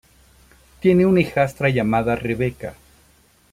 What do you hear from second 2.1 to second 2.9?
Rebecca.